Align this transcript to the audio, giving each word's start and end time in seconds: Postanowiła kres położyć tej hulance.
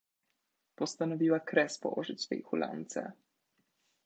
Postanowiła 0.75 1.39
kres 1.39 1.79
położyć 1.79 2.27
tej 2.27 2.41
hulance. 2.41 3.11